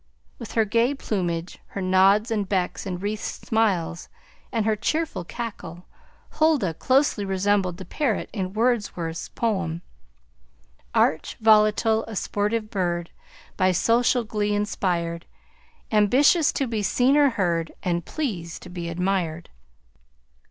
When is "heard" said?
17.29-17.71